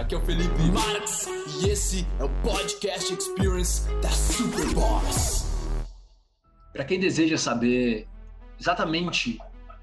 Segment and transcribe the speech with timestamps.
[0.00, 1.26] aqui é o Felipe Marx
[1.60, 5.44] e esse é o Podcast Experience da Superboss.
[6.72, 8.08] Para quem deseja saber
[8.58, 9.38] exatamente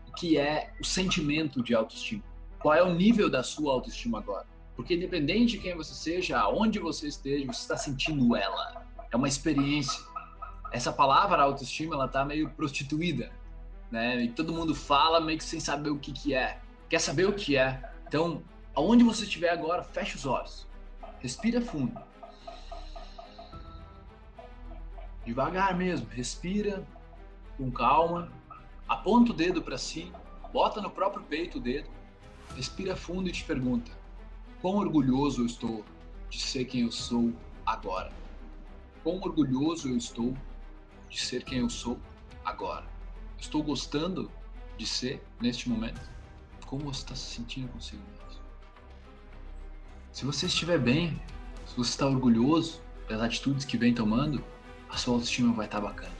[0.08, 2.24] o que é o sentimento de autoestima,
[2.58, 4.48] qual é o nível da sua autoestima agora?
[4.76, 8.88] Porque independente de quem você seja, aonde você esteja, você está sentindo ela.
[9.12, 10.02] É uma experiência.
[10.72, 13.32] Essa palavra autoestima, ela tá meio prostituída,
[13.92, 14.24] né?
[14.24, 16.60] E todo mundo fala meio que sem saber o que que é.
[16.90, 17.80] Quer saber o que é?
[18.08, 18.42] Então,
[18.78, 20.68] aonde você estiver agora, feche os olhos.
[21.20, 22.00] Respira fundo.
[25.26, 26.88] Devagar mesmo, respira
[27.58, 28.32] com calma.
[28.88, 30.12] Aponta o dedo para si,
[30.54, 31.90] bota no próprio peito o dedo.
[32.56, 33.92] Respira fundo e te pergunta:
[34.62, 35.84] Quão orgulhoso eu estou
[36.30, 37.34] de ser quem eu sou
[37.66, 38.12] agora?
[39.02, 40.38] Quão orgulhoso eu estou
[41.10, 41.98] de ser quem eu sou
[42.46, 42.86] agora?
[43.40, 44.32] Estou gostando
[44.78, 46.08] de ser neste momento?
[46.68, 48.37] Como você está se sentindo consigo mesmo?
[50.18, 51.22] Se você estiver bem,
[51.64, 54.44] se você está orgulhoso das atitudes que vem tomando,
[54.90, 56.16] a sua autoestima vai estar bacana.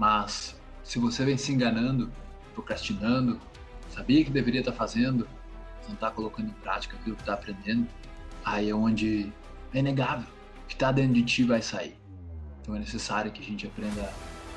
[0.00, 2.10] Mas se você vem se enganando,
[2.54, 3.40] procrastinando,
[3.88, 5.28] sabia que deveria estar fazendo,
[5.86, 7.86] não está colocando em prática aquilo que está aprendendo,
[8.44, 9.32] aí é onde
[9.72, 10.26] é inegável
[10.64, 11.96] o que está dentro de ti vai sair.
[12.60, 14.12] Então é necessário que a gente aprenda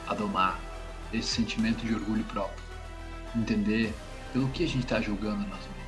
[0.08, 0.59] a domar
[1.13, 2.63] esse sentimento de orgulho próprio,
[3.35, 3.94] entender
[4.33, 5.78] pelo que a gente está julgando nós mesmos.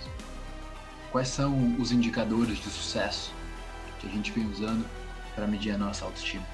[1.12, 3.34] Quais são os indicadores de sucesso
[4.00, 4.86] que a gente vem usando
[5.36, 6.48] para medir a nossa autoestima?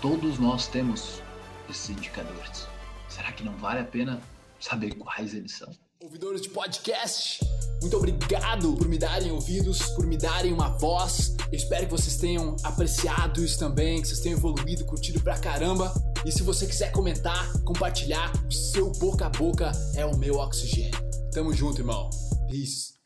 [0.00, 1.22] Todos nós temos
[1.68, 2.66] esses indicadores.
[3.06, 4.18] Será que não vale a pena
[4.58, 5.70] saber quais eles são?
[6.00, 7.44] Ouvidores de podcast,
[7.82, 11.36] muito obrigado por me darem ouvidos, por me darem uma voz.
[11.52, 15.92] Eu espero que vocês tenham apreciado isso também, que vocês tenham evoluído, curtido pra caramba.
[16.24, 20.98] E se você quiser comentar, compartilhar, o seu boca a boca é o meu oxigênio.
[21.30, 22.08] Tamo junto, irmão.
[22.48, 23.01] Peace.